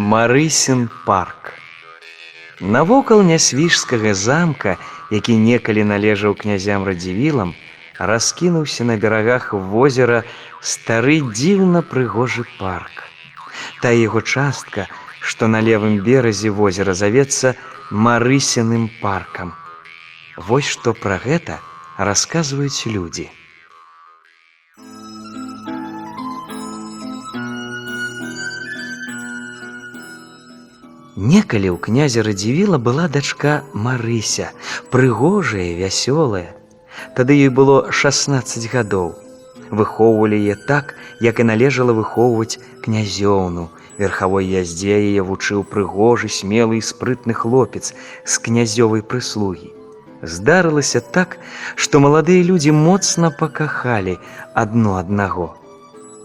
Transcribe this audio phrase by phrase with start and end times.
[0.00, 1.52] Марысін парк.
[2.60, 4.78] Навокал нясвіжскага замка,
[5.12, 7.52] які некалі належаў князям радзівілам,
[7.98, 10.22] раскінуўся на берагах возера
[10.64, 13.04] стары дзіўна прыгожы парк.
[13.82, 14.86] Та яго частка,
[15.20, 17.52] што на левым беразе возера завецца
[17.92, 19.52] марысяным паркам.
[20.48, 21.60] Вось што пра гэта
[21.98, 23.28] расказваюць людзі.
[31.16, 34.54] Некалі ў князя радзівіла была дачка Марыся,
[34.94, 36.54] прыгожая, вясёлая.
[37.18, 39.18] Тады ёй было 16 гадоў.
[39.74, 43.74] Выхоўвалі яе так, як і належала выхоўваць князёўну.
[43.98, 47.90] Верхавой яздзе яе вучыў прыгожы, смелы і спрытны хлопец
[48.24, 49.74] з князёвай прыслугі.
[50.22, 51.38] Здарылася так,
[51.74, 54.18] што маладыя людзі моцна пакахалі
[54.54, 55.58] адно аднаго.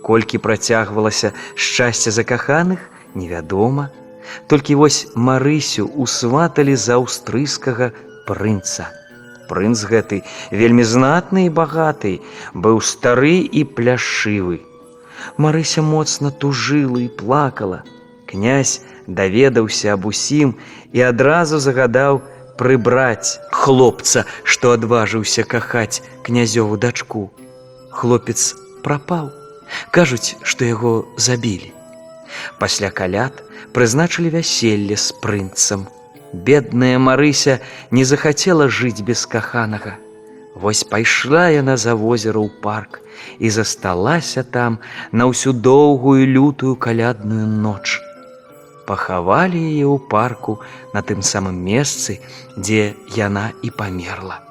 [0.00, 2.80] Колькі працягвалася шчасце закаханых,
[3.14, 3.90] невядома,
[4.46, 7.92] Толькі вось Марысю усваталі за аўстрыйскага
[8.26, 8.88] прынца.
[9.50, 10.22] Прынц гэты
[10.54, 12.20] вельмі знатны і багаты,
[12.54, 14.60] быў стары і пляшывы.
[15.36, 17.82] Марыся моцна тужыла і плакала.
[18.30, 20.54] Князь даведаўся аб усім
[20.92, 22.22] і адразу загадаў
[22.60, 27.30] прыбраць хлопца, што адважыўся кахаць князёву дачку.
[27.90, 29.30] Хлопец прапаў.
[29.90, 31.79] Кажуць, што яго забілі.
[32.58, 33.42] Пасля каляд
[33.72, 35.88] прызначылі вяселле з прынцам.
[36.32, 37.58] Бедная Марыся
[37.90, 39.96] не захацела жыць без каханага.
[40.54, 43.00] Вось пайшла яна за возера ў парк
[43.38, 44.78] і засталася там
[45.12, 47.98] на ўсю доўгую лютую калядную ноч.
[48.86, 50.58] Пахавалі яе ў парку
[50.94, 52.18] на тым самым месцы,
[52.58, 54.49] дзе яна і памерла.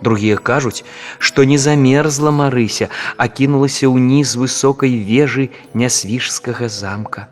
[0.00, 0.84] Другія кажуць,
[1.18, 7.28] што не замерзла Марыся, а кінулася ўніз высокай вежы нясвіжскага замка.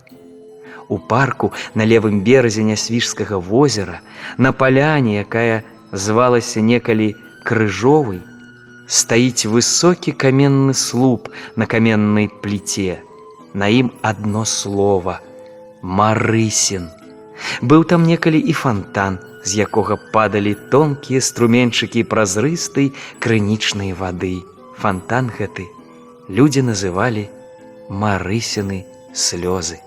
[0.88, 4.00] У парку на левым беразе нясвіжскага возера,
[4.38, 7.12] на паляне, якая звалася некалі
[7.44, 8.20] крыжовай,
[8.88, 13.00] стаіць высокі каменны слуп на каменнай пліце.
[13.54, 15.20] На ім адно слово:
[15.82, 16.88] Марысін.
[17.60, 24.42] Быў там некалі і фонтан, з якога падалі тонкія струменчыкі празрыстай крынічнай вады.
[24.80, 25.68] Фонтан гэты
[26.28, 27.28] людзі называлі
[27.88, 29.78] марысіны слёзы.